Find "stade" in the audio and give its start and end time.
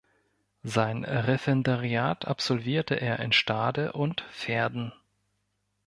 3.31-3.91